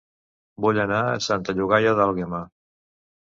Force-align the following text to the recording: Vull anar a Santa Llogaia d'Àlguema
Vull 0.65 0.79
anar 0.83 1.01
a 1.09 1.19
Santa 1.25 1.55
Llogaia 1.59 1.93
d'Àlguema 2.01 2.41